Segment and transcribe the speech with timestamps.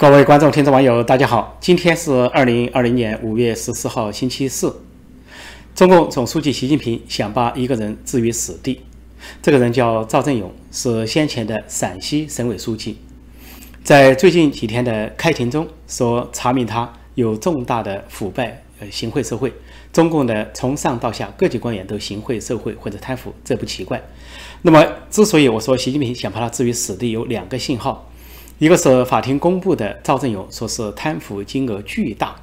[0.00, 1.58] 各位观众、听众、网友，大家好！
[1.60, 4.74] 今天是二零二零年五月十四号，星期四。
[5.74, 8.80] 中共总书记习近平想把一个人置于死地，
[9.42, 12.96] 这个人叫赵正勇，是先前的陕西省委书记。
[13.84, 19.52] 在最近几天的开庭中，说查明他有重大的腐败、呃行贿受贿。
[19.92, 24.02] 中共的从上到下各级官员都行贿受贿或者贪腐，这不奇怪。
[24.62, 28.09] 那么，之所以我说习近平想把他置于死地，有两个信号。
[28.60, 32.36] 一个是法庭公布的赵正永说是贪腐金额巨大，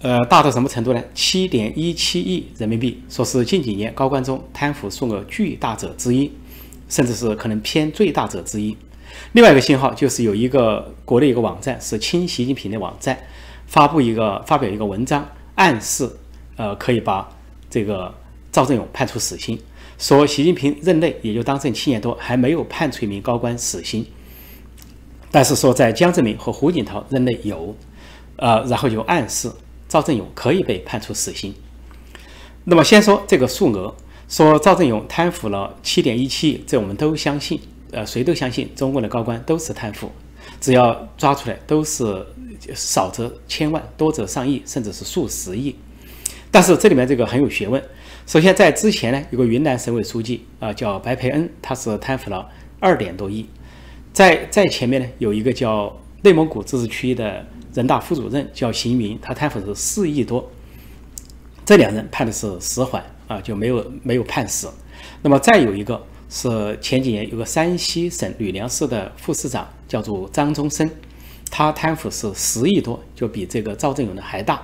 [0.00, 1.04] 呃，大到什么程度呢？
[1.14, 6.32] 七点一七亿人民币，说是近几年高官中贪腐数额巨大者之一，
[6.88, 8.74] 甚至是可能偏最大者之一。
[9.32, 13.18] 另外一个信号就是有一个国内一个网站是亲习近平的网站，
[13.66, 16.10] 发布一个发表一个文章，暗示
[16.56, 17.28] 呃可以把
[17.68, 18.14] 这个
[18.50, 19.60] 赵正永判处死刑，
[19.98, 24.06] 说习近平任内也就当政七年多，还没有判处一名高官死刑。
[25.30, 27.74] 但是说在江泽民和胡锦涛任内有，
[28.36, 29.50] 呃，然后就暗示
[29.88, 31.54] 赵正永可以被判处死刑。
[32.64, 33.94] 那么先说这个数额，
[34.28, 37.60] 说赵正永贪腐了七点一七亿，这我们都相信，
[37.92, 40.10] 呃，谁都相信中国的高官都是贪腐，
[40.60, 42.26] 只要抓出来都是
[42.74, 45.74] 少则千万，多则上亿，甚至是数十亿。
[46.50, 47.82] 但是这里面这个很有学问。
[48.26, 52.46] 首先在之前呢，有个云南省委书记啊，叫白培恩，他是贪腐了
[52.80, 53.46] 二点多亿。
[54.12, 60.50] 在在前面呢，有一个叫内蒙古自治区的人大副主任叫邢云，他贪腐是四亿多。
[61.64, 64.68] 这两人判的是死缓啊，就没有没有判死。
[65.22, 70.90] 那么再有一个是前几年有个山西省吕梁市的副市长叫做张宗生，
[71.50, 74.60] 他贪腐是十亿多，就比这个赵正永的还大。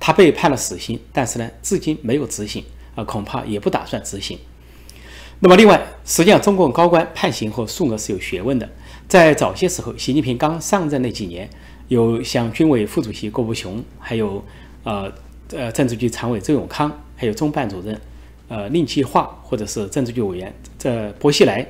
[0.00, 4.38] 他被判了死刑，但是呢，至今没有执行啊，恐怕也不打算执行。
[5.40, 8.66] 那么另外，实际上中共高官判刑和数额是有学问的。
[9.08, 11.48] 在早些时候，习近平刚上任那几年，
[11.88, 14.44] 有像军委副主席郭伯雄，还有
[14.82, 15.12] 呃
[15.52, 18.00] 呃政治局常委周永康，还有中办主任
[18.48, 21.64] 呃令计划，或者是政治局委员这薄熙来，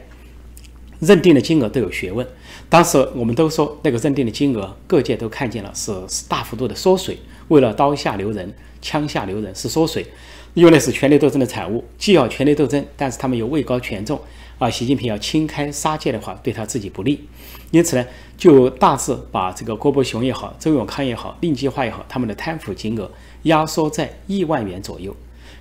[1.00, 2.26] 认定的金额都有学问。
[2.70, 5.92] 当时我们都说那个认定的金额，各界都看见了是
[6.28, 7.18] 大幅度的缩水，
[7.48, 8.50] 为了刀下留人、
[8.80, 10.06] 枪下留人是缩水，
[10.54, 14.18] 因为那是权力斗争的产物，既要权力斗争，但是他们又位高权重。
[14.58, 17.28] 啊，习近平要轻开杀戒的话，对他自己不利，
[17.70, 18.06] 因此呢，
[18.38, 23.10] 就大致把这个郭伯雄也好，周永康也好，令计划也好，他们的贪腐金额
[23.42, 25.14] 压缩在亿万元左右，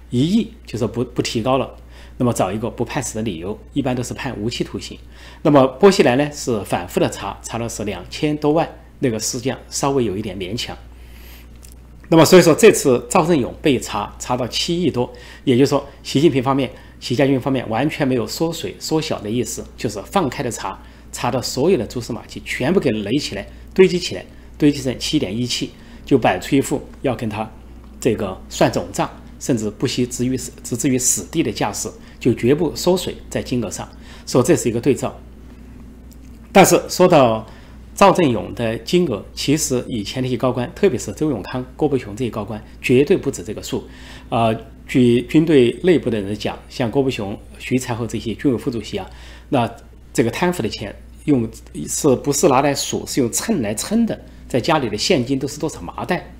[0.10, 1.76] 一亿就是不不提高了，
[2.18, 4.98] 那么找一个不判死的理由，一般都是判无期徒刑。
[5.42, 8.70] 那么波西来呢是反复的查，查了是两千多万，
[9.00, 10.78] 那个实际上稍微有一点勉强。
[12.10, 15.12] 那么所以说这次赵正永被查，查到七亿多，
[15.44, 16.72] 也就是说习近平方面。
[16.98, 20.80] 习家军方面完全没有缩水、缩小的意思，就是放开的查，
[21.12, 23.46] 查到所有的蛛丝马迹全部给垒起来、
[23.76, 24.26] 堆积起来，
[24.58, 25.70] 堆积成七点一七，
[26.04, 27.48] 就摆出一副要跟他
[28.00, 29.08] 这个算总账，
[29.40, 33.88] 甚至不惜置于死、置之于死地的架势，就绝不缩水在金额上，
[34.26, 35.16] 说这是一个对照。
[36.52, 37.46] 但是说到
[37.96, 43.84] 赵正永的金额，其实以前那些高官，特别是周永康、郭伯雄这些高官，绝对不止这个数，
[44.30, 44.54] 啊。
[44.88, 49.10] 据军队内部的人讲，像郭伯雄、徐才厚这些军委副主席啊，
[49.50, 49.68] 那
[50.14, 51.50] 这个贪腐的钱用
[51.88, 56.32] 是不是拿来数，是用称来称的，在家里的现金都是多少麻袋，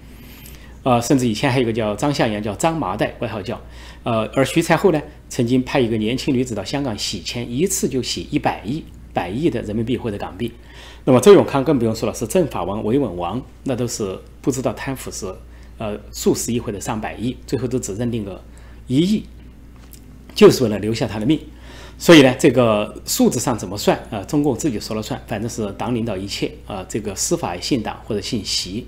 [0.84, 3.60] 呃，甚至以前还有一个叫张向阳，叫张麻袋，外号叫，
[4.04, 10.52] 呃，而徐才厚呢，曾经派一个年轻女子到香港洗钱，一次就洗一百亿、百亿的人民币或者港币。
[11.06, 15.34] 那么周永康更不用说了，是政法王、维稳王，那都是不知道贪腐是。
[15.78, 18.42] 呃，数十亿或者上百亿，最后都只认定个
[18.88, 19.26] 一亿，
[20.34, 21.38] 就是为了留下他的命。
[21.98, 24.24] 所以呢，这个数字上怎么算啊？
[24.24, 26.86] 中共自己说了算，反正是党领导一切啊。
[26.88, 28.88] 这个司法信党或者信习，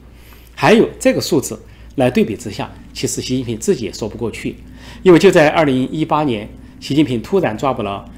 [0.56, 1.62] 还有这个数字
[1.96, 4.56] 来对比之下，其实习近平自己也说不过去，
[5.04, 6.48] 因为就在二零一八年，
[6.80, 8.10] 习近平突然抓捕了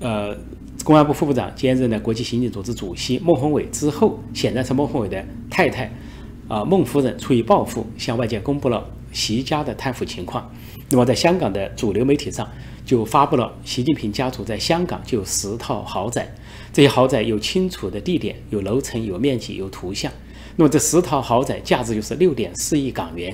[0.00, 0.36] 呃
[0.84, 5.90] 公安部副部长兼任的国际刑警组织主席孟宏伟之后，显然是孟宏伟的太太。
[6.48, 10.52] 啊，孟夫人出于报复，向外界公布了习家的贪腐情况。
[10.88, 12.44] 那么，在香港的主流媒体上
[12.84, 16.28] 就发布了习近平家族在香港就有十套豪宅，
[16.72, 20.10] 这些豪宅有清楚的地点、有楼层、有面积、有图像。
[20.56, 23.32] 那么，这十套豪宅价值就是六点四亿港元。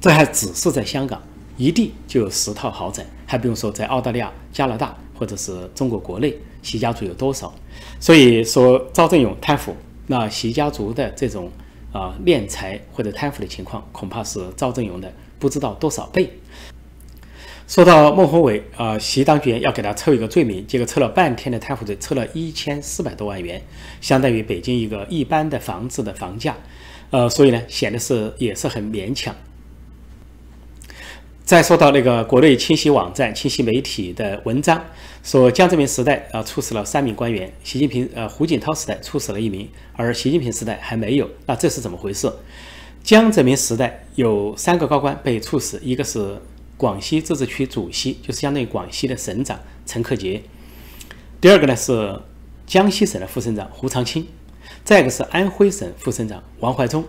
[0.00, 1.22] 这还只是在香港
[1.56, 7.54] 一地就有十套豪宅，还不用说在澳大利亚、加拿大或者是中国国内，习家族有多少？
[7.98, 9.74] 所以说，赵正永贪腐，
[10.06, 11.50] 那习家族的这种。
[11.94, 16.28] 啊，敛财或者贪腐的情况，恐怕是赵正永的不知道多少倍。
[17.68, 23.62] 说到孟宏伟啊，习当局要给他抽一个罪名，结果抽了半天的贪腐罪，抽了一千四百多万元，
[24.00, 26.56] 相当于北京一个一般的房子的房价，
[27.10, 29.32] 呃，所以呢，显得是也是很勉强。
[31.44, 34.82] 再说到那个国内清晰网站、清晰媒体的文章，
[35.22, 42.32] 说江泽民时代啊处死了三名官员，习近平呃胡锦涛时代处死了一名，而习近平时代还没有，那这是怎么回事？
[43.02, 46.40] 江泽民时代有三个高官被处死，一个是。
[46.76, 50.42] 广西自治区主席就是相当于广西的省长陈克杰，
[51.40, 52.20] 第二个呢是
[52.66, 54.26] 江西省的副省长胡长清，
[54.82, 57.04] 再一个是安徽省副省长王怀忠。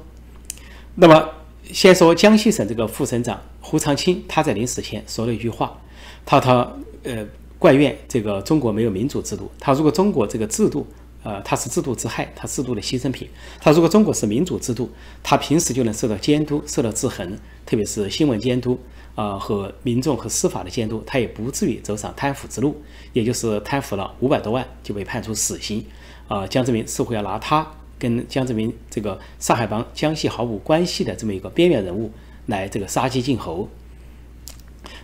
[0.93, 1.29] 那么
[1.71, 5.77] 先说江西省这个副省长胡长清，他在临死前说了一句话，
[6.25, 6.71] 他他
[7.03, 7.25] 呃
[7.59, 10.85] 怪怨这个中国没有民主制度，他如果中国这个制度
[11.23, 13.27] 呃他是制度之害，他制度的牺牲品，
[13.59, 14.89] 他如果中国是民主制度，
[15.23, 18.79] 他平时就能受到监督，受到制衡，特别是新闻监督。
[19.15, 22.75] 啊，和民众和司法的监督，他也不至于走上贪腐之路，
[23.13, 25.85] 也就是贪腐了五百多万就被判处死刑。
[26.27, 27.65] 啊，江泽民似乎要拿他
[27.97, 32.11] 跟江泽民这个上海帮江西毫无关系的这么一个边缘人物
[32.47, 33.69] 来这个杀鸡儆猴。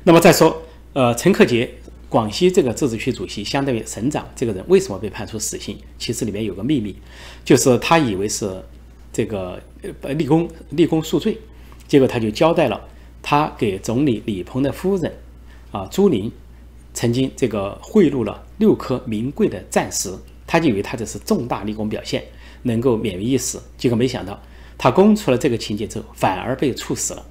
[0.04, 0.62] 那么再说，
[0.94, 1.70] 呃，陈克杰，
[2.10, 5.78] 广西这个自治区主席，相当于省长这个人为什么被判处死刑？
[5.98, 6.96] 其实里面有个秘密，
[7.46, 8.64] 就是他以为是
[9.14, 9.62] 这个
[10.02, 11.38] 呃立功立功赎罪，
[11.88, 12.90] 结果他就交代了。
[13.24, 15.14] 他给总理李鹏的夫人，
[15.72, 16.32] 啊朱琳，
[16.92, 20.12] 曾经这个贿赂了六颗名贵的钻石，
[20.48, 22.24] 他就以为他这是重大立功表现，
[22.64, 23.62] 能够免于一死。
[23.78, 24.40] 结果没想到，
[24.78, 27.26] 他供出了这个情节之后，反而被处死了。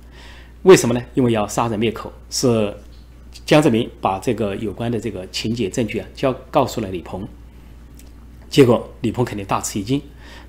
[0.63, 1.03] 为什么呢？
[1.15, 2.75] 因为要杀人灭口，是
[3.45, 7.27] 江泽民把这个有关的这个情节证据啊交告诉了李鹏，
[8.49, 10.01] 结果李鹏肯定大吃一惊。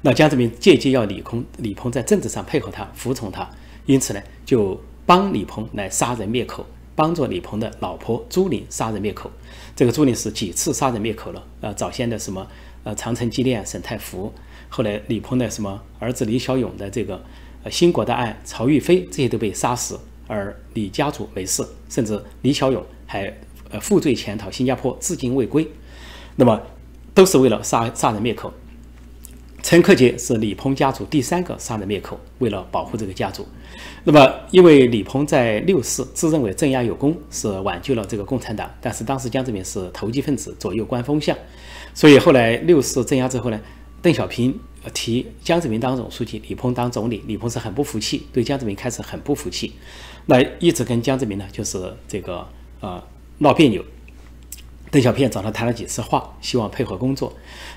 [0.02, 3.50] 那江泽民借机要李鹏，李鹏在政治上配合他，服从他，
[3.86, 4.80] 因此呢就。
[5.04, 9.30] 帮李鹏来杀人灭口，帮助李鹏的老婆朱琳杀人灭口。
[9.76, 11.44] 这个朱琳是几次杀人灭口了？
[11.60, 12.48] 呃，早先的什么
[12.84, 14.32] 呃长城纪念、沈太福，
[14.74, 17.22] 后来李鹏的什么儿子李小勇的这个
[17.64, 23.38] 呃新国的案、曹玉飞这些都被杀死，而李家族没事，甚至李小勇还
[23.70, 25.70] 呃负罪潜逃新加坡，至今未归。
[26.38, 26.58] 那么
[27.14, 28.52] 都是为了杀杀人灭口。
[29.62, 33.46] 陈克杰是李鹏家族第三个杀人灭口，为了保护这个家族。
[34.06, 41.38] 那么，因为李鹏在六四自认为镇压有功，是挽救了这个共产党，但是当时江泽民是投机分子，左右官风向，
[41.94, 43.60] 所以后来六四镇压之后呢，
[44.02, 44.60] 邓小平
[44.94, 49.74] 提江泽民当总书记，李鹏当总理，李鹏是很不服气，对江泽民开始很不服气，
[50.26, 52.48] 那一直跟江泽民呢就是这个
[52.80, 53.04] 呃
[53.38, 53.84] 闹别扭。
[54.90, 57.32] 邓小平找他谈了几次话，希望配合工作，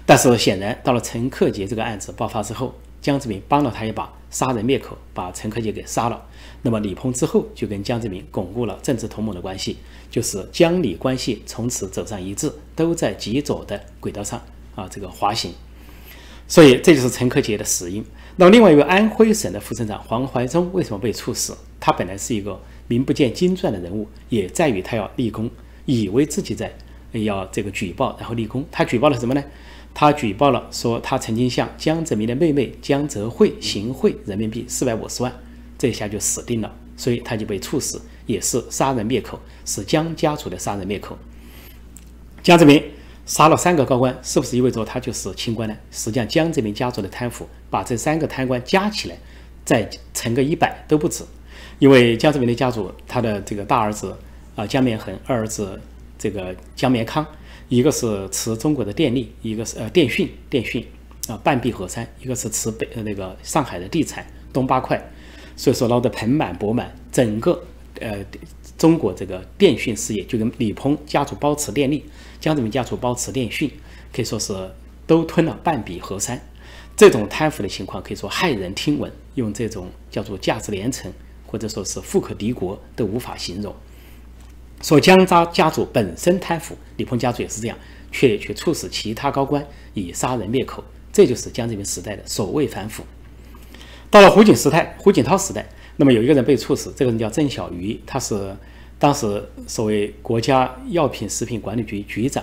[0.06, 6.20] 但是显然到了陈克杰这个案子爆发之后，江泽民帮了他一把，杀人灭口，把陈克杰给杀了。
[6.62, 9.76] 那么李鹏之后就跟江泽民巩固了政治同盟的关系，
[10.10, 14.42] 就是江李关系从此走上一致，都在极左的轨道上
[14.74, 15.52] 啊，这个滑行。
[16.46, 18.04] 所以这就是陈克杰的死因。
[18.36, 21.56] 那么另外一位安徽省的副省长黄怀忠为什么被处死？
[21.78, 25.50] 他本来是一个名不见经传的人物，也在于他要立功，
[25.86, 26.74] 以为自己在。
[27.22, 28.64] 要这个举报，然后立功。
[28.72, 29.44] 他举报了什么呢？
[29.94, 35.32] 他举报了说他曾经向江泽民的妹妹江泽惠行贿人民币四百五十万，
[35.78, 41.16] 这下就死定了，所以他就被处死，也是杀人灭口，是江家族的杀人灭口。
[42.42, 42.82] 江泽民
[43.26, 45.76] 杀了三个高官，是不是意味着他就是清官呢？
[45.90, 49.16] 实际上，江泽民家族的贪腐，把这三个贪官加起来，
[49.64, 51.24] 再乘个一百都不止，
[51.78, 54.16] 因为江泽民的家族，他的这个大儿子
[54.54, 55.80] 啊江绵恒，二儿子。
[56.16, 57.26] 这个江绵康，
[57.68, 60.82] 一个是持中国的电力，一个是呃电讯电讯
[61.28, 64.98] 啊半壁河山，一个是持北呃那个上海的地产东八块，
[65.54, 67.62] 所以说捞得盆满钵满，整个
[68.00, 68.24] 呃
[68.84, 72.04] 中国这个电讯事业就跟李鹏家族包持电力，
[72.38, 73.70] 江泽民家族包持电讯，
[74.12, 74.52] 可以说是
[75.06, 76.38] 都吞了半壁河山。
[76.94, 81.10] 这种贪腐的情况可以说骇人听闻，用这种叫做价值连城
[81.46, 83.74] 或者说是富可敌国都无法形容。
[84.82, 87.78] 说江家家族本身贪腐，李鹏家族也是这样，
[88.12, 93.02] 却却促使其他高官以杀人灭口，这就是江泽民时代的所谓反腐。
[94.10, 98.54] 到了胡锦时代，胡锦涛时代，那么有一个人被处死，这个人叫郑小瑜，他是
[98.98, 102.42] 当时所谓国家药品食品管理局局长。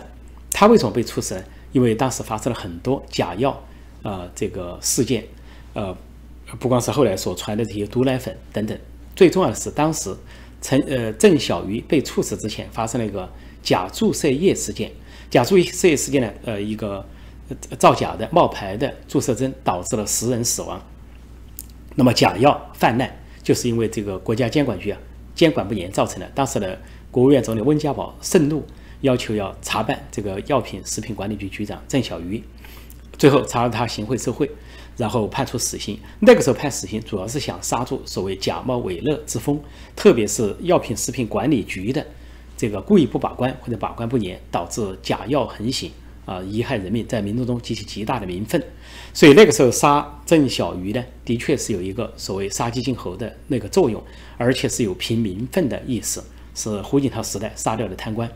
[0.51, 1.43] 他为什么被处死呢？
[1.72, 3.63] 因为当时发生了很多假药，
[4.03, 5.24] 呃，这个事件，
[5.74, 5.96] 呃，
[6.60, 8.77] 不光是后来所传的这些毒奶粉等等，
[9.15, 10.15] 最重要的是当时。
[10.63, 13.27] 陈呃郑小瑜被处死之前，发生了一个
[13.63, 14.91] 假注射液事件。
[15.27, 17.03] 假注射液事件呢，呃，一个
[17.79, 20.79] 造假的冒牌的注射针导致了十人死亡。
[21.96, 25.00] 那么假药泛滥，就是因为这个国家监管局啊
[25.41, 26.31] 监管不严造成的。
[26.36, 26.79] 当时的
[27.10, 28.63] 国务院总理温家宝盛怒，
[29.00, 32.43] 要求要查办这个药品食品管理局局长郑小瑜，
[33.17, 34.48] 最后查到他行贿受贿，
[34.98, 35.98] 然后判处死刑。
[36.19, 39.60] 那个时候判死刑主要是想刹住所谓假冒伪劣之风，
[39.95, 42.05] 特别是药品食品管理局的
[42.55, 45.91] 这个故意不把关或者把关不严，导致假药横行。
[46.24, 48.63] 啊，贻害人命，在民众中激起极大的民愤，
[49.13, 54.01] 所以那个时候杀郑小鱼呢，的确是有一个所谓杀鸡儆猴的那个作用，
[54.37, 56.23] 而且是有平民愤的意思，
[56.55, 58.29] 是胡锦涛时代杀掉的贪官。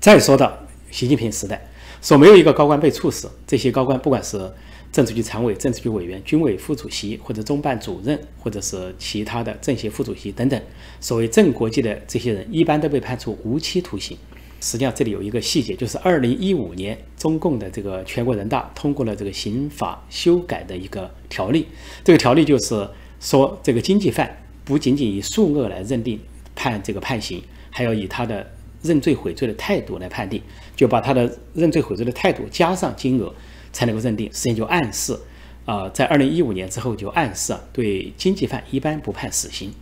[0.00, 0.58] 再说到
[0.90, 4.50] 习近平时代，说没有一个高官被处死，这些高官不管是
[4.90, 10.60] 政治局常委、政治局委员、军委副主席或者中办主任，或者是其他的政协副主席等等，
[11.00, 14.16] 所谓正国际的这些人，一般都被判处无期徒刑。
[14.62, 21.66] 实际上，这里有一个细节，就是二零一五年中共的这个全国人大通过了这个刑法修改的一个条例。
[22.04, 22.88] 这个条例就是
[23.20, 26.20] 说，这个经济犯不仅仅以数额来认定
[26.54, 28.48] 判这个判刑，还要以他的
[28.82, 30.40] 认罪悔罪的态度来判定，
[30.76, 33.34] 就把他的认罪悔罪的态度加上金额
[33.72, 34.32] 才能够认定。
[34.32, 35.18] 实际上就暗示，
[35.64, 39.72] 啊，在二零一五年之后就暗示啊，对经济犯一般不判死刑。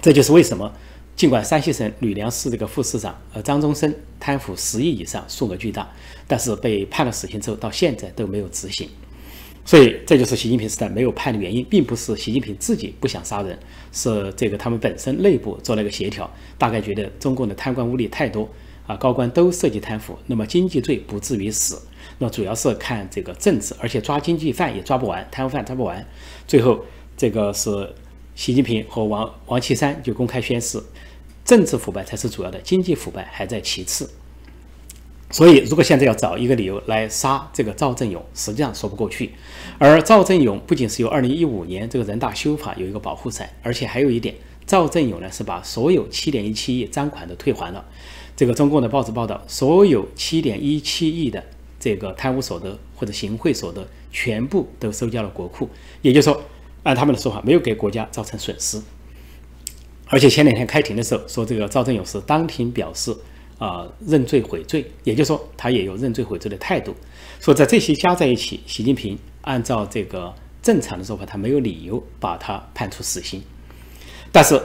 [0.00, 0.72] 这就是为什么。
[1.16, 5.88] 尽管山西省吕梁市这个副市长呃张宗生贪腐十亿以上，数额巨大，
[6.26, 8.88] 但是被判了死刑之后，到现在都没有执行。
[9.66, 13.58] 所以这就是习近平时代没有判的原因，并不是习近平自己不想杀人，
[13.92, 18.46] 是这个他们本身内部做了一个协调，大概觉得中共的贪官污吏太多
[18.86, 21.80] 啊，高官都涉及贪腐，那么经济罪不至于死，
[22.18, 26.06] 那主要是看这个政治，而且抓经济犯也抓不完，贪污犯抓不完，
[26.46, 26.84] 最后
[27.16, 27.70] 这个是
[28.34, 30.82] 习近平和王王岐山就公开宣誓。
[31.44, 34.08] 政治腐败才是主要的，经济腐败还在其次。
[35.30, 39.32] 所以，如果现在要找一个理由来杀这个赵正永，实际上说不过去。
[39.78, 47.84] 而赵正永不仅是由2015年这个人大修法有一个保护伞，而且还有一点，赵正永呢是把所有7.17亿赃款都退还了。
[48.34, 51.44] 这个中共的报纸报道，所有7.17亿的
[51.78, 55.68] 这个贪污所得或者行贿所得，全部都收交了国库。
[56.00, 56.42] 也就是说，
[56.84, 58.80] 按他们的说法，没有给国家造成损失。
[60.06, 63.12] 而且前两天开庭的时候说，这个赵正勇是当庭表示
[63.58, 66.94] 啊认罪悔罪，也就是说他也有认罪悔罪的态度。
[67.40, 73.42] 说在这些加在一起，习近平按照这个正常的说法，他没有理由把他判处死刑。
[74.30, 74.60] 但是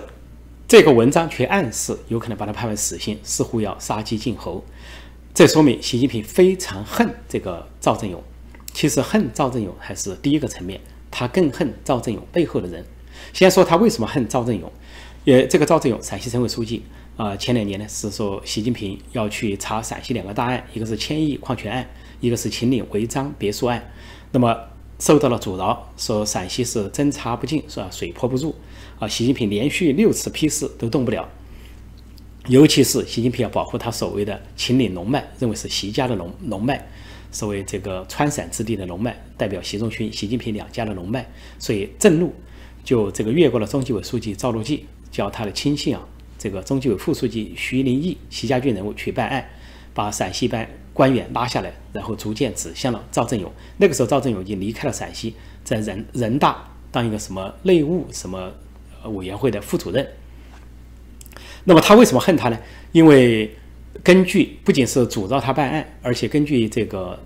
[0.67, 4.63] 这个文章却暗示有可能把他判为死刑，似乎要杀鸡儆猴。
[5.33, 8.21] 这说明习近平非常恨这个赵正勇。
[8.73, 10.79] 其实恨赵正勇还是第一个层面，
[11.11, 12.85] 他更恨赵正永背后的人。
[13.33, 14.71] 先说他为什么恨赵正永。
[15.25, 16.81] 也这个赵正永，陕西省委书记
[17.17, 21.87] 啊，前两年呢是说习近平要去查陕西两个大案，一个是千亿矿权案，
[22.21, 23.91] 一个是秦岭违章别墅案，
[24.31, 24.57] 那么
[24.97, 27.89] 受到了阻挠，说陕西是侦查不进，是吧？
[27.91, 28.55] 水泼不入
[28.97, 29.07] 啊！
[29.07, 31.27] 习近平连续六次批示都动不了，
[32.47, 36.87] 尤其是习近平要保护他所谓的秦岭龙脉，认为是习家的龙龙脉，
[37.29, 41.25] 所谓这个川陕之地的龙脉，代表习仲勋、习近平两家的龙脉，
[41.57, 42.31] 所以震怒，
[42.83, 44.85] 就这个越过了中纪委书记赵乐际。
[45.11, 49.43] 叫他的亲信啊，这个中纪委副书记徐林义、习家军人物去办案，
[49.91, 53.51] 把陕西班官员拉下来，然后逐渐指向了赵正永。
[53.77, 58.53] 那个时候，赵正永已经离开了陕西，在人人大当一个什么内务什么
[59.05, 60.07] 委员会的副主任。
[61.63, 62.59] 那么他为什么恨他呢？
[62.91, 63.49] 因为
[64.03, 67.19] 根据不仅是诅咒他办案，而且根据这个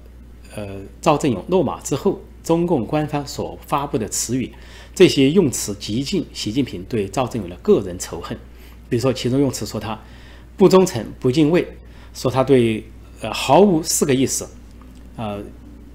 [0.56, 4.52] 呃赵正永落马之后，中共官方所发布的词语。
[4.96, 8.38] 这些用词极尽习近平对赵正永的个人仇恨，
[8.90, 10.00] 比如说其中用词说他
[10.56, 11.68] 不忠诚、不敬畏，
[12.14, 12.86] 说他对
[13.22, 14.48] 呃毫无四个意思，
[15.16, 15.42] 呃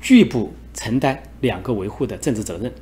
[0.00, 2.73] 拒不承担两个维护的政治责任，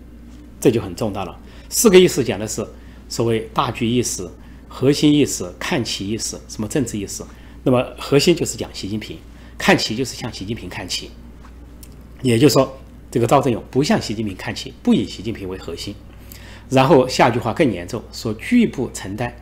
[0.58, 1.38] 这就很重大了。
[1.68, 2.66] 四个意思讲的是
[3.08, 4.26] 所谓大局意识、
[4.68, 7.22] 核心意识、看齐意识、什么政治意识。
[7.62, 9.18] 那么核心就是讲习近平，
[9.58, 11.10] 看齐就是向习近平看齐，
[12.22, 12.78] 也就是说。
[13.08, 15.94] 这个赵正永不向习近平看齐，不以习近平为核心。
[16.68, 19.32] 然后下句话更严重，说拒不承担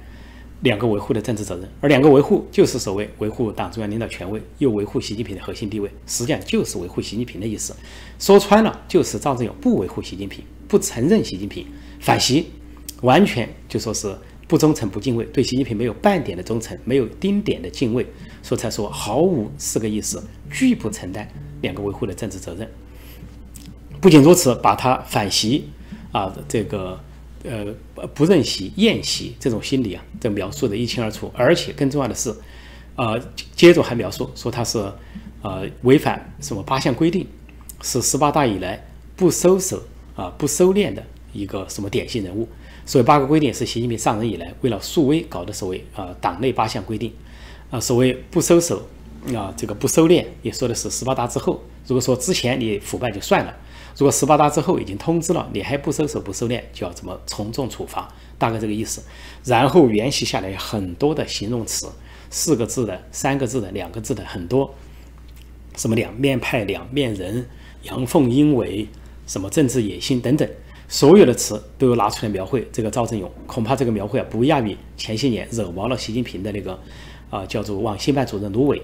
[0.61, 1.69] 两个维护的政治责任。
[1.81, 7.75] 而两个维护就是所谓维护党中央领导权威，又维护习近平的核心地位，实际上就是维护习近平的意思。
[8.21, 11.67] 说穿了，就是赵正永不维护习近平，不承认习近平，
[11.99, 12.51] 反习，
[13.01, 14.15] 完全就说是
[14.47, 18.07] 不忠诚、不敬畏，对习近平没有半点的忠诚，没有丁点的敬畏，
[18.43, 21.27] 所以才说毫无四个意思，拒不承担
[21.65, 22.71] 两个维护的政治责任。
[24.01, 25.69] 不仅如此，把他反习
[26.13, 27.01] 啊，这个
[27.43, 27.75] 呃
[28.15, 31.33] 不认习、厌习这种心理啊，这描述的一清二楚。
[31.35, 32.33] 而且更重要的是，
[32.97, 33.19] 呃，
[33.57, 34.79] 接着还描述说他是
[35.43, 37.27] 呃违反什么八项规定，
[37.83, 39.83] 是十八大以来不收手
[40.15, 41.03] 啊、不收敛的
[41.33, 42.47] 一个什么典型人物。
[42.87, 47.11] 所谓八个规定是习近平上任以来为了树威搞的所谓啊党内八项规定，
[47.71, 48.87] 啊所谓不收手
[49.33, 53.57] 啊这个不收敛，也说的是十八大之后，如果说之前你腐败就算了，
[53.97, 59.03] 如果十八大之后已经通知了你还不收手不收敛，就要怎么从重处罚，大概这个意思。
[59.45, 61.87] 然后沿袭下来很多的形容词，
[62.29, 64.75] 四个字的、三个字的、两个字的很多，
[65.77, 67.47] 什么两面派、两面人、
[67.85, 68.89] 阳奉阴违，
[69.27, 70.49] 什么政治野心等等。
[70.87, 76.79] 所有的词都拿出来描绘这个赵正永，恐怕这个描绘啊不亚于前些年惹毛了习近平的那个
[77.31, 78.83] 啊叫做网信办主任卢伟。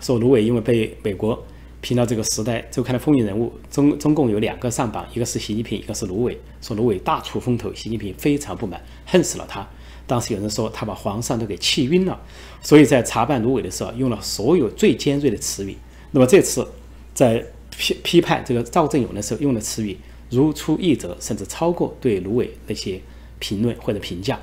[0.00, 1.44] 说卢伟因为被美国
[1.80, 6.38] 评到这个《时代周刊》的风云人物，中中共有两个上榜，一个是习近平，一个是卢伟。
[6.60, 9.66] 说卢伟大出风头，习近平非常不满，恨死了他。
[10.06, 12.20] 当时有人说他把皇上都给气晕了，
[12.62, 15.76] 所以在查办卢伟的时候用了所有最尖锐的词语。
[16.10, 16.66] 那么这次
[17.12, 17.44] 在
[17.76, 19.96] 批批判这个赵正永的时候用的词语。
[20.28, 23.00] 如出一辙，甚至超过对卢伟那些
[23.38, 24.40] 评论或者评价，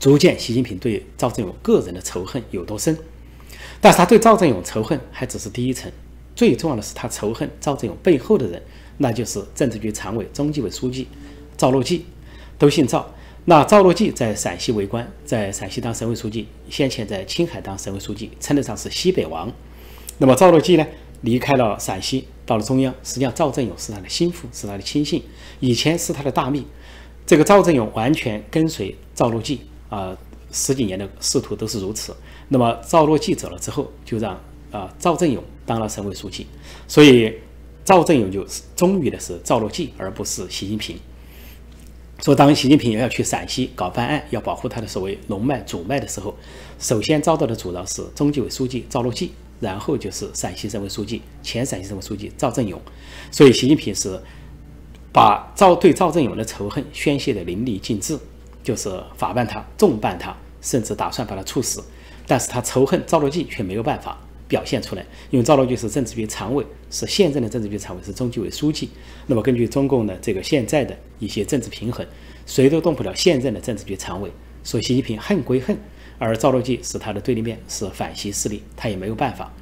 [0.00, 2.98] 足见习近平对赵正永个人的仇恨有多深。
[3.80, 5.90] 但是他对赵正永仇恨还只是第一层，
[6.34, 8.62] 最重要的是他仇恨赵正永背后的人，
[8.98, 11.06] 那就是政治局常委、中纪委书记
[11.56, 12.04] 赵乐际，
[12.58, 13.14] 都姓赵。
[13.44, 19.52] 那赵乐际在陕西为官，在陕西当省委书记，先前在青海当省委书记，称得上是西北王。
[20.18, 20.86] 那么赵乐际呢，
[21.20, 22.26] 离开了陕西。
[22.46, 25.20] 到了中央，实际上赵正永是他的心腹，是他的亲信，
[25.58, 26.64] 以前是他的大秘。
[27.26, 30.16] 这个赵正永完全跟随赵乐际啊，
[30.56, 32.16] 十几年的仕途都是如此。
[32.48, 34.40] 那么赵乐际走了之后，就让
[34.72, 36.46] 啊赵正永当了省委书记，
[36.88, 37.32] 所以
[37.84, 38.44] 赵正永就
[38.74, 40.98] 忠于的是赵乐际，而不是习近平。
[42.22, 46.34] 说当习近平要去陕西搞办案，要保护他的所谓龙脉主脉的时候，
[46.78, 49.32] 首先遭到的阻挠是中纪委书记赵乐际。
[49.58, 52.78] 然后就是陕西省委书记、前陕西省委书记赵正永，
[53.30, 54.20] 所以习近平是
[55.10, 58.18] 把赵对赵正永的仇恨宣泄的淋漓尽致，
[58.62, 61.82] 就是法办他、重办他，甚至打算把他处死。
[62.26, 68.88] 但是他仇恨赵乐际却没有办法表现出来，因为赵乐际是政治局常委，是现任的政治局常委，是中纪委书记。
[69.26, 72.04] 那么根据中共的这个现在的一些政治平衡，
[72.46, 74.30] 谁都动不了现任的政治局常委，
[74.62, 75.76] 所以习近平恨归恨。
[76.18, 79.52] 而赵乐际是他的对立面，是反习势力，他也没有办法，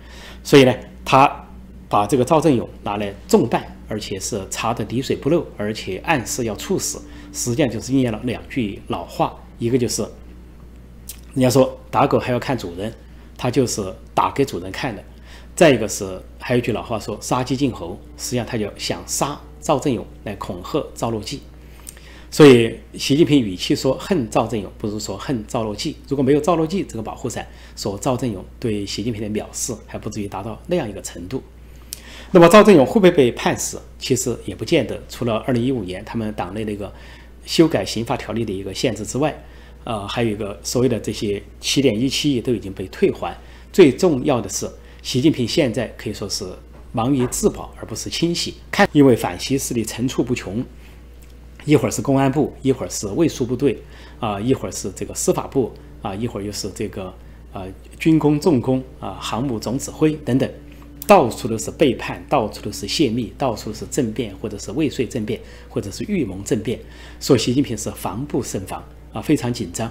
[0.45, 0.73] 所以呢，
[1.05, 1.49] 他
[1.89, 7.03] 把这个赵正永拿来重办，而且是查得滴水不漏，而且暗示要处死，
[7.33, 10.07] 实际上就是应验了两句老话，一个就是
[11.35, 12.93] 人家说打狗还要看主人，
[13.37, 15.03] 他就是打给主人看的；
[15.57, 21.41] 再一个是还有一句老话说杀鸡儆猴，实际上他就想杀赵正勇来恐吓赵乐际。
[22.31, 25.97] 所以，习近平语气说恨赵正勇，不如说恨赵乐际。
[26.09, 31.41] 如果没有赵乐际这个保护伞，说赵正勇对习近平的藐视还不至于达到那样一个程度。
[32.33, 33.81] 那么，赵正勇会不会被判死？
[34.01, 35.01] 其实也不见得。
[35.09, 36.93] 除了二零一五年他们党内那个
[37.45, 39.33] 修改刑法条例的一个限制之外，
[39.85, 43.37] 呃，还有一个所谓的这些七点一七亿都已经被退还。
[43.73, 44.69] 最重要的是，
[45.03, 46.45] 习近平现在可以说是
[46.93, 48.55] 忙于自保，而不是清洗。
[48.71, 50.65] 看，因为反西势力层出不穷。
[51.65, 53.79] 一会儿是公安部，一会儿是卫戍部队，
[54.21, 57.13] 啊，一会儿是这个司法部，啊，一会儿又是这个
[57.53, 57.67] 呃
[57.99, 60.51] 军工重工啊，航母总指挥等等，
[61.07, 66.79] 到处都是背叛，到处都是泄密，到处是政变，或者是未遂政变，或者是预谋政变，
[67.19, 69.91] 所以习近平是防不胜防啊，非常紧张。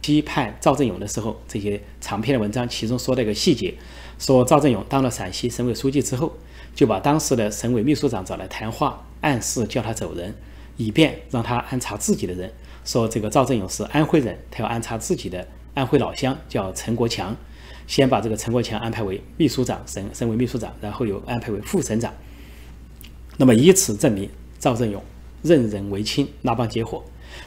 [0.00, 3.74] 批判赵正勇的时候，这些长篇的文章，其中说了一个细节，
[4.20, 6.36] 说赵正勇当了陕西省委书记之后，
[6.76, 9.02] 就把当时的省委秘书长找来谈话。
[9.22, 10.32] 暗示叫他走人，
[10.76, 12.52] 以便让他安插自己的人。
[12.84, 17.34] 说这个赵正勇是安徽人，他要安插自己的安徽老乡，叫陈国强。
[17.88, 22.12] 先把这个陈国强安排为秘书长，省省委秘书长，然后又安排为副省长。
[23.38, 25.02] 那么以此证明赵正勇
[25.46, 27.02] 任人唯亲，拉帮结伙。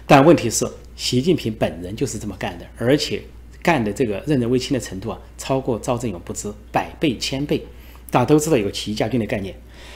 [0.08, 3.22] 但问题是，习近平本人就是这么干的，而且
[3.62, 7.66] 干的这个任人唯亲的程度啊，超过赵正永不知百倍千倍。
[8.12, 9.56] 大家都知道有个起义家军的概念。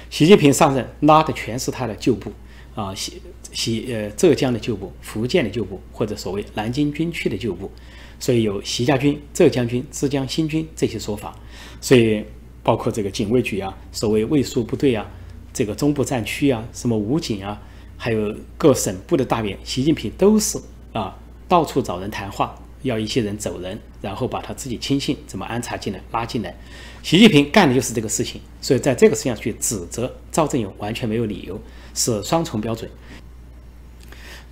[0.10, 2.32] 习近平上任拉的全是他的旧部
[2.76, 7.72] 啊，习习呃浙江的旧部、福建的旧部，或者所谓南京军区的旧部，
[8.20, 11.36] 所以有习家军、浙江军、浙江新军这些说法。
[11.82, 12.24] 所以
[12.62, 15.10] 包括这个警卫局啊、所谓卫戍部队啊、
[15.52, 17.60] 这个中部战区啊、什么武警啊，
[18.04, 20.60] 还有各省部的大员，习近平都是
[20.92, 22.54] 啊到处找人谈话。
[22.82, 26.54] 要一些人走人，然后把他自己亲信怎么安插进来、拉进来。
[27.02, 31.58] 习近平干的就是这个事情，所以在这个事情上去指责赵正永完全没有理由，
[31.94, 32.92] 是双重标准。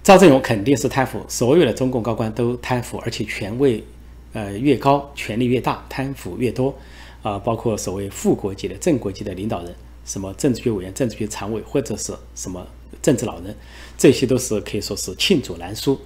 [0.01, 3.83] 赵正永肯定是贪腐，所有的中共高官都贪腐，而且权位
[4.31, 6.73] 呃越高，权力越大，贪腐越多
[7.21, 12.65] 啊，包括所谓副国级的、正国级的领导人，什么政治局委员、政治局常委或者是什么
[13.01, 13.55] 政治老人，
[13.97, 15.99] 这些都是可以说是罄竹难书。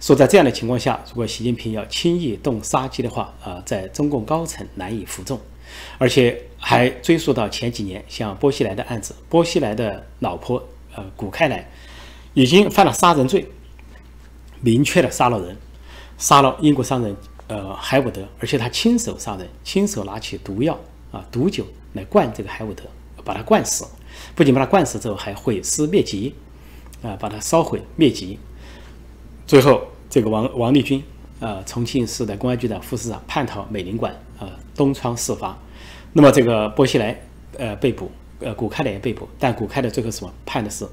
[0.00, 5.38] 说在这样的情况下，如果习近平要轻易动杀机的话，啊，在中共高层难以服众，
[5.96, 10.60] 而且还追溯到前几年，像波西莱的案子，波西莱的老婆，
[10.96, 11.70] 呃，古开来，
[12.34, 13.46] 已经犯了杀人罪，
[14.60, 15.56] 明确的杀了人，
[16.18, 20.76] 杀了英国商人，呃，海伍德，而且他亲手杀人，亲手拿起毒药
[21.12, 22.82] 啊，毒酒来灌这个海伍德，
[23.24, 23.86] 把他灌死，
[24.34, 26.34] 不仅把他灌死之后，还毁尸灭迹，
[27.02, 28.38] 啊，把他烧毁灭迹，
[29.46, 29.82] 最后。
[30.12, 31.02] 这个王王立军，
[31.40, 35.56] 呃，重庆市的公安局的副市长叛逃美领馆，呃，东窗事发。
[36.12, 37.18] 那么这个薄熙来，
[37.56, 40.86] 呃，被捕，呃，古开来也被捕，但古开的最后什么判的是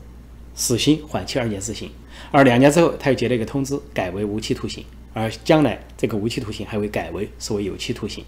[0.56, 1.92] 死刑缓期二年执行，
[2.32, 8.24] 而两年之后他又接了一个通知，改为无期徒刑，而将来这个无期徒刑还会改为所谓有期徒刑。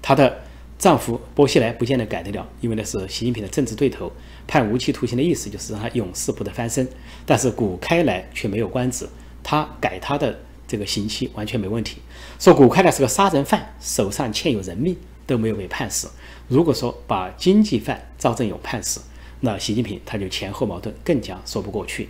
[0.00, 0.38] 他的
[0.78, 4.12] 丈夫波西莱不见得改得了，因为那是习近平的政治对头，
[4.46, 6.88] 判无期徒刑的意思就是让他永世不得翻身，
[7.26, 9.08] 但是古开来却没有官职。
[9.42, 10.38] 他改他的
[10.68, 11.98] 这个刑期完全没问题。
[12.38, 16.08] 说古开来是个杀人犯，手上欠有人命都没有被判死。
[16.46, 19.00] 如果说把经济犯赵正永判死，
[19.40, 22.08] 那习近平他就前后矛盾，更加说不过去。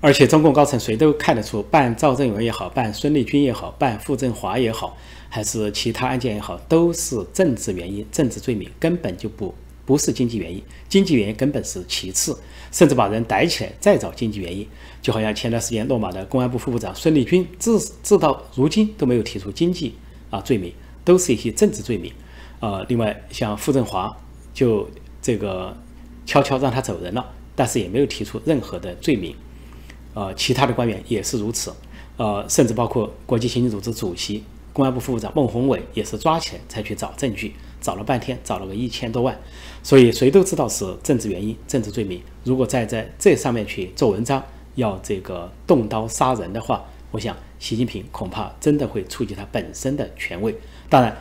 [0.00, 4.96] 而且中共高层谁都看得出，办赵正永也好，办孙立军也好，办傅政华也好，
[5.28, 12.36] 还是其他案件也好，都是政治原因、政治罪名，根本就不不是经济原因，经济原因根本是其次。
[12.70, 14.68] 甚至把人逮起来再找经济原因，
[15.00, 19.94] 就好像前段时间落马的公安部副部长孙立军，至至到如今都没有提出经济
[20.28, 20.70] 啊罪名，
[21.02, 22.12] 都是一些政治罪名。
[22.60, 24.14] 呃，另外像傅政华
[24.52, 24.86] 就
[25.22, 25.74] 这个
[26.26, 27.24] 悄悄让他走人了，
[27.56, 29.34] 但是也没有提出任何的罪名。
[30.12, 31.72] 呃，其他的官员也是如此。
[32.18, 34.44] 呃，甚至包括国际刑警组织主席、
[34.78, 37.52] 公安部副部长孟宏伟也是抓起来才去找证据。
[37.80, 39.36] 找了半天，找了个一千多万，
[39.82, 42.22] 所以谁都知道是政治原因、政治罪名。
[42.44, 44.40] 如果再在这上面去做文章，
[44.76, 50.54] 要这个动刀杀人的话，我想习近平恐怕真的会触及他本身的权威。
[50.88, 51.16] 当然，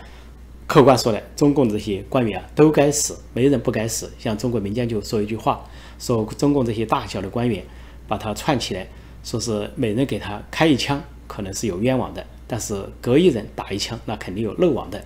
[0.68, 4.12] 客观说来，中共这些官员啊，都该死，没人不该死。
[4.20, 5.64] 像中国民间就说一句话，
[5.98, 7.64] 说中共这些大小的官员，
[8.08, 8.88] 把他串起来，
[9.24, 15.04] 说是每人给他开一枪，可能是有冤枉的；但是隔一人打一枪，那肯定有漏网的。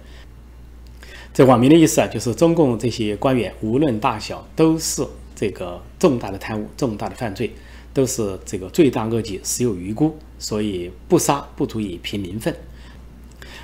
[1.33, 7.51] 这网民的意思啊，就是中共这些官员无论大小，都是这个重大的贪污、重大的犯罪，
[7.93, 12.53] 都是这个罪大恶极、死有余辜，所以不杀不足以平民愤。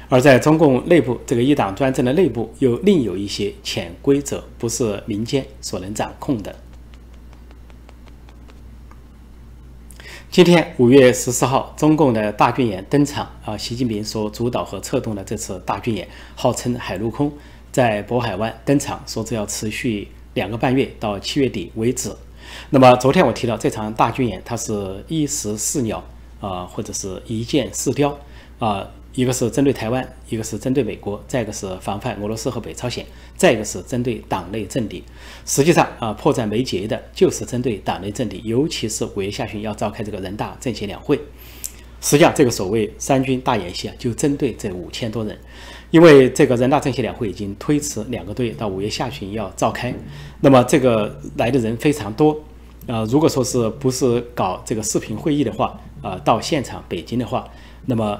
[0.09, 6.55] 而在中共内部，这个一党专政的内部，又另有一些潜规则，不是民间所能掌控的。
[10.29, 17.31] 今天五月十四号，中共的大军演登场啊，习近平所主导和策动的这次大军演，号称海陆空。
[17.71, 22.13] 在渤海湾登场，说这要持续两个半月，到七月底为止。
[22.69, 26.03] 那么昨天我提到这场大军演，它是一石四鸟
[26.39, 28.15] 啊，或者是一箭四雕
[28.59, 33.03] 啊，一个是针对台湾，一个是针对美国，再一个是防范俄罗斯和北朝鲜，
[33.35, 35.03] 再一个是针对党内政敌。
[35.43, 41.19] 实际上啊，迫在眉睫的就是针对党内政敌，尤其是五月下旬要召开这个人大政协两会。
[41.99, 45.35] 实际上，这个所谓三军大演习啊，就针对这五千多人。
[45.89, 49.91] 因为这个人大政协两会已经推迟两个多月，到五月下旬要召开，
[50.41, 52.39] 那么这个来的人非常多，
[52.85, 57.49] 呃，如果说是不是搞这个视频会议的话，呃，到现场北京的话，
[57.87, 58.19] 那么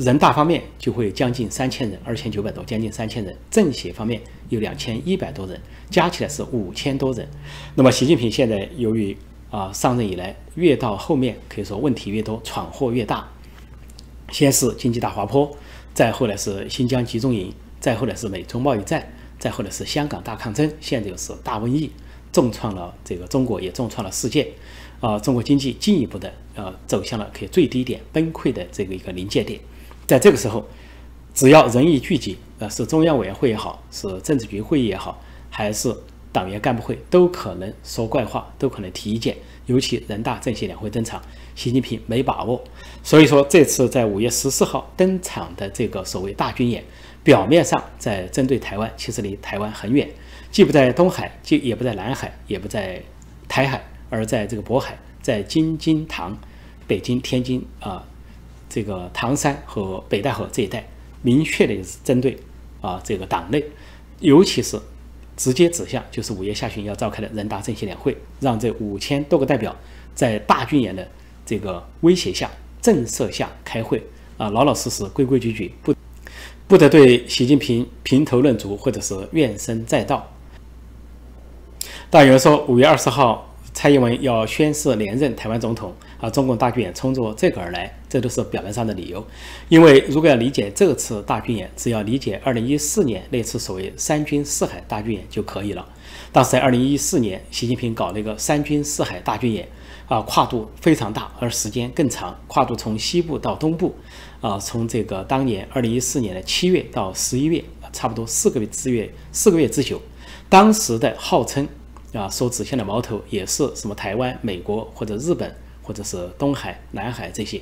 [0.00, 7.28] 人大方面就会将近三千人，二千九百多，将近三千人，政协方面有两千一百多人，加起来是五千多人。
[7.74, 9.16] 那么习近平现在由于
[9.50, 13.28] 啊上任以来越到后面可以说问题越多，闯祸越大，
[14.30, 15.50] 先是经济大滑坡。
[15.94, 21.90] 再后来是新疆集中营，再后来是美中贸易战，再后来是香港大抗争，现在又是大瘟疫，
[22.32, 24.48] 重创了这个中国，也重创了世界，
[25.00, 29.60] 啊，中国经济进一步的呃走向了可以最低点崩溃的这个一个临界点。
[30.12, 30.62] 在这个时候，
[31.32, 35.90] 只要人一聚集，呃，是中央委员会也好，是政治局会议也好，还是
[36.30, 39.34] 党员干部会，都可能说怪话，都可能提意见。
[39.64, 41.22] 尤其人大政协两会登场，
[41.54, 42.62] 习近平没把握，
[43.02, 46.84] 所以说这次在五月十四号登场的这个所谓大军演，
[47.24, 50.06] 表面上在针对台湾，其实离台湾很远，
[50.50, 53.00] 既不在东海，既也不在南海，也不在
[53.48, 56.36] 台海，而在这个渤海，在京津唐、
[56.86, 58.04] 北京、天津啊，
[58.72, 60.88] 这个唐山和北戴河这一带，
[61.20, 62.38] 明确的是针对
[62.80, 63.62] 啊这个党内，
[64.20, 64.80] 尤其是。
[65.34, 69.74] 直接指向就是五月下旬要召开的人大政协两会，让这五千多个代表
[70.14, 71.08] 在大军演的
[71.44, 72.48] 这个威胁下、
[72.82, 74.00] 震慑下开会
[74.36, 75.94] 啊，老老实实、规规矩矩，不
[76.68, 80.30] 不得对习近平评头论足或者是怨声载道。
[82.10, 89.26] 但有人说，五月二十号蔡英文要宣誓连任台湾总统啊，中共大军演冲着这个而来，这都是表面上的理由。
[89.68, 95.86] 因为如果要理解这次大军演，只要理解2014年那次所谓三军四海大军演就可以了。
[96.30, 99.66] 当时在2014年，习近平搞那个三军四海大军演，
[100.06, 103.94] 啊，跨度非常大，而时间更长，跨度从西部到东部，
[104.42, 110.00] 啊，从这个当年2014年的七月到十一月，差不多四个月之月，四个月之久。
[110.50, 111.66] 当时的号称。
[112.12, 117.58] 啊，所指向的矛头也是什么台湾、美国或者日本，或者是东海、南海这些，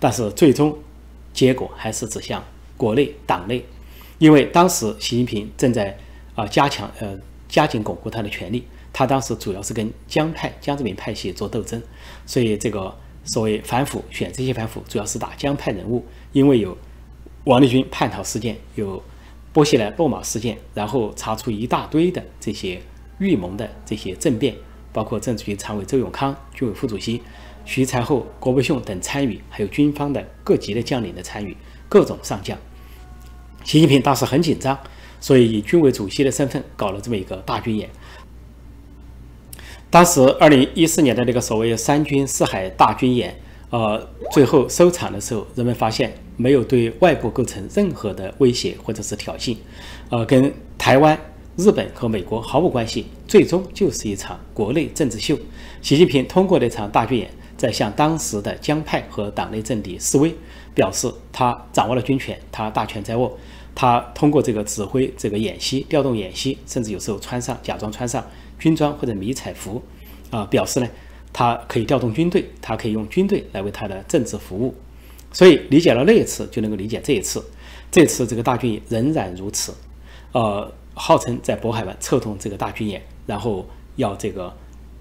[0.00, 0.76] 但是最终
[1.32, 2.42] 结果还是指向
[2.76, 3.64] 国内党内，
[4.18, 5.96] 因为当时习近平正在
[6.34, 7.16] 啊加强呃
[7.48, 11.80] 加紧巩固他的权力，他当时主要是跟江派江泽民派系做斗争，
[12.26, 12.92] 所以这个
[13.24, 16.76] 所谓反腐选这些反腐主要是打江派人物，因为有
[17.44, 19.00] 王立军叛逃事件，有
[19.52, 22.82] 波西莱落马事件，然后查出一大堆的这些。
[23.22, 24.52] 预谋的这些政变，
[24.92, 27.22] 包括政治局常委周永康、军委副主席
[27.64, 31.56] 徐才厚、郭伯雄等参与，还有军方的各级的将领的参与，
[31.88, 32.58] 各种上将。
[33.62, 34.76] 习近平当时很紧张，
[35.20, 37.88] 所以以军委主席的身份搞了这么一个大军演。
[39.88, 49.56] 当时二零一四年的那个所谓三军四海大军演，呃，最后收场的时候，人们发现没有对外部构成任何的威胁或者是挑衅，
[50.10, 51.16] 呃，跟台湾。
[51.56, 55.38] 日本和美国毫无关系，最终就是一场国内政治秀。
[55.82, 60.34] 习近平通过那场大军演，在向当时的江派和党内政敌示威，
[60.74, 63.36] 表示他掌握了军权，他大权在握。
[63.74, 68.24] 他通过这个指挥这个演习、调动演习，甚至有时候穿上假装穿上
[68.58, 69.82] 军装或者迷彩服，
[70.30, 70.88] 啊，表示呢，
[71.34, 74.74] 他可以调动军队，他可以用军队来为他的政治服务。
[75.30, 77.44] 所以理解了那一次，就能够理解这一次。
[77.90, 79.74] 这次这个大军仍然如此，
[80.32, 80.72] 呃。
[80.94, 84.54] 号称在渤海湾策动这个大军演，然后要这个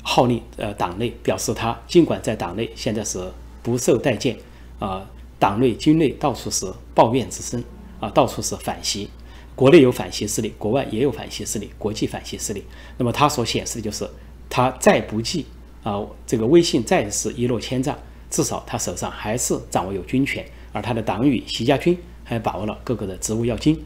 [0.04, 4.36] 号令呃党内表示他尽管在党内现在是不受待见
[4.80, 5.06] 啊，
[5.38, 7.64] 党内军内到处是抱怨之声
[8.00, 9.10] 啊，到处是反袭，
[9.56, 12.64] 国内有反袭势力，国外也有反袭势力，国际反袭势力。
[12.98, 14.10] 那么他所显示的就是
[14.50, 15.46] 他再不济
[15.84, 17.98] 啊，这个威信再是一落千丈，
[18.30, 23.80] 至少他手上还是掌握有军权，而他的党羽习家军还把握了各个的职务要津，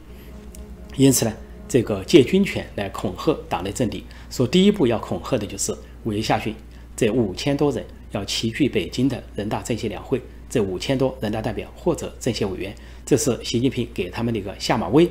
[0.96, 1.34] 因此呢。
[1.68, 6.54] 这个借军权来恐吓党内政敌，说第一步要恐吓的就是五月下旬
[6.96, 12.74] 这五千多人要齐聚北京的人大政协两会，这五千多人大代表或者政协委员，
[13.06, 15.10] 这是习近平给他们的一个下马威。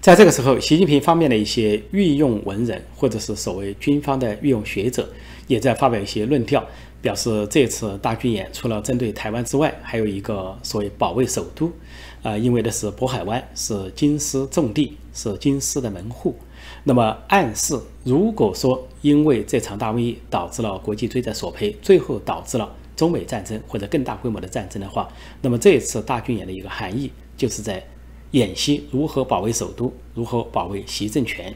[0.00, 5.08] 在这个时候，习近平方面的一些御用文人或者是所谓军方的御用学者，
[5.48, 6.64] 也在发表一些论调，
[7.00, 11.72] 表示这次大军演除了针对台湾之外，还有一个所谓保卫首都。
[12.20, 16.34] 啊，因为的是渤海湾是京师重地，是京师的门户。
[16.82, 25.08] 那么暗示，如果说因为这场大瘟疫导致了国际追债索赔，最后导致了中美战争或者更大规模的战争的话，
[25.40, 27.86] 那么这次大军演的一个含义，就是在
[28.32, 31.54] 演习如何保卫首都，如何保卫习政权。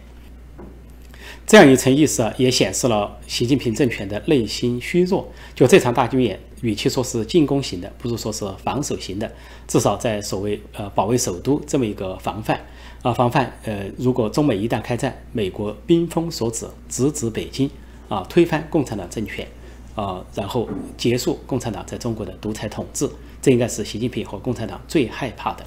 [1.47, 5.29] 这样一层意思啊，也显示了习近平政权的内心虚弱。
[5.55, 9.31] 就这场大军演，与其说是进攻型的，不如说是防守型的。
[9.67, 12.61] 至少在所谓呃保卫首都这么一个防范
[13.03, 17.69] 啊防范呃，如果中美一旦开战，美国兵锋所指直指北京
[18.09, 19.47] 啊，推翻共产党政权
[19.95, 23.09] 啊，然后结束共产党在中国的独裁统治，
[23.43, 25.67] 这应该是习近平和共产党最害怕的。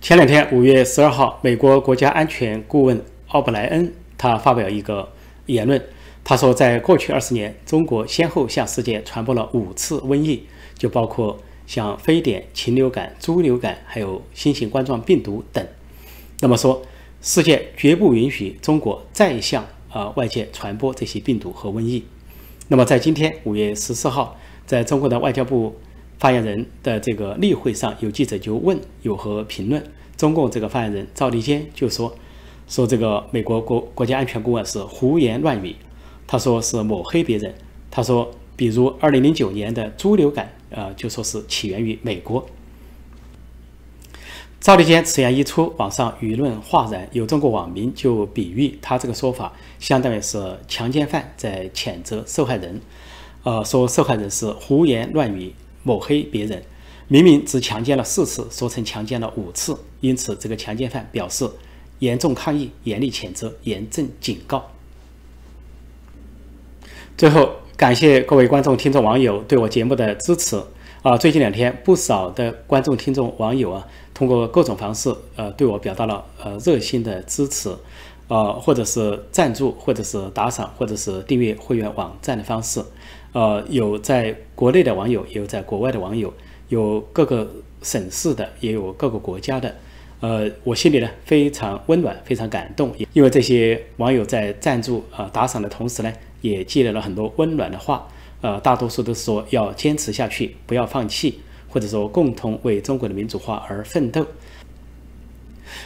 [0.00, 5.08] 前两天，五月十二号，美国国家安全顾问奥布莱恩他发表一个
[5.46, 5.82] 言论，
[6.22, 10.44] 他说，在过去二十年，中国先后向世界传播了五次瘟疫，
[10.78, 15.66] 就包括像非典、禽流感、猪流感，还有新型冠状病毒等。
[16.40, 16.82] 那么说，
[17.20, 22.04] 世界绝不允许中国再向啊外界传播这些病毒和瘟疫。
[22.68, 25.74] 那么在今天五月十四号，在中国的外交部
[26.18, 29.82] 发言人的这个例会上，有记者就问有何评论。
[30.16, 32.14] 中共这个发言人赵立坚就说
[32.66, 35.76] ：“说这个美国国国家安全顾问是胡言乱语，
[36.26, 37.54] 他说是抹黑别人。
[37.90, 42.46] 他说，比如二零零九年的猪流感，呃，就说是起源于美国。”
[44.58, 52.80] 赵立坚此言一出，网上舆论哗然，有中国网民就比喻他这个说法，相当于是强奸犯在谴责受害人，
[53.44, 55.52] 呃，说受害人是胡言乱语，
[55.86, 56.60] 抹黑别人。
[57.08, 61.48] 明明只强奸了四次，说成强奸了五次，因此这个强奸犯表示
[62.00, 64.68] 严重抗议、严厉谴责、严正警告。
[67.16, 70.60] 最后，感谢各位观众、听众、网友对我节目的支持
[71.02, 71.16] 啊！
[71.16, 77.70] 最近两天，不少的观众、听众、网友啊，通过各种方式呃，对我表达了呃热心的支持
[78.26, 82.84] 呃，或者是赞助，或者是打赏，或者是订阅会员网站的方式。
[83.36, 86.32] 呃，有在国内的网友，也有在国外的网友，
[86.70, 87.46] 有各个
[87.82, 89.76] 省市的，也有各个国家的。
[90.20, 98.08] 呃，我心里呢非常温暖，非常感动，因为这些网友在赞助啊打赏的同时呢，也积累了很多温暖的话。
[98.40, 104.26] 呃，大多数都是说要坚持下去，不要放弃，或者说共同为中国的民主化而奋斗。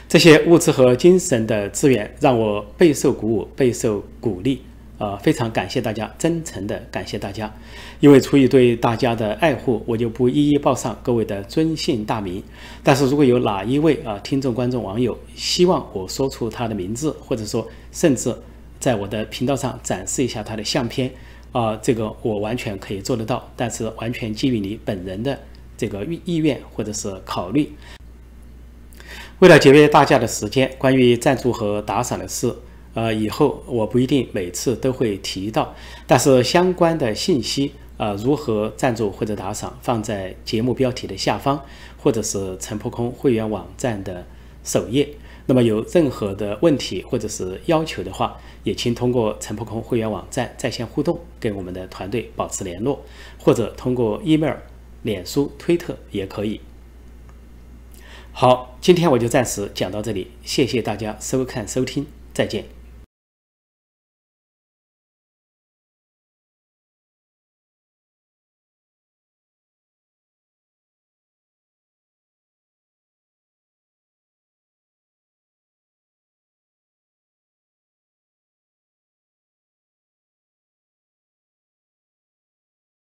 [0.08, 4.62] 这些物质和精神的资源让我备受鼓舞，备受鼓励。
[5.00, 7.50] 呃，非常感谢大家，真诚的感谢大家。
[8.00, 12.42] 因为出于对大家的爱护，我就不一一报上各位的尊姓大名。
[12.84, 18.30] 但是如果有哪一位啊听众、观众、网友希望我说出他的名字，或者说甚至
[18.78, 21.10] 在我的频道上展示一下他的相片，
[21.52, 23.50] 啊，这个我完全可以做得到。
[23.56, 25.40] 但是完全基于你本人的
[25.78, 27.72] 这个意意愿或者是考虑。
[29.38, 32.54] 为了节约大家的时间，关于赞助和打赏的事。
[32.94, 35.74] 呃，以后我不一定每次都会提到，
[36.06, 41.60] 但是相关的信息啊，如何赞助或者打赏，放在节目标题的下方，
[41.98, 44.26] 或者是陈破空会员网站的
[44.64, 45.08] 首页。
[45.46, 53.04] 那么有任何的问题或者是要求的话，也请通过陈破空会员网站在线互动，跟我们的团队保持联络，
[53.38, 54.54] 或者通过 email、
[55.02, 56.60] 脸书、推特也可以。
[58.32, 62.79] 好，今天我就暂时讲到这里，谢谢大家收看收听，再见。